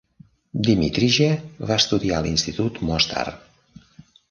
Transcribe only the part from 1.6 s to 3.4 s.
va estudiar a l'institut Mostar.